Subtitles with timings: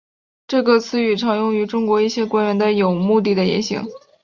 [0.47, 3.85] 这个词语常用于中国一些官员的有目的言行。